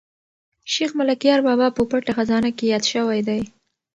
[0.73, 3.41] شیخ ملکیار بابا په پټه خزانه کې یاد شوی دی.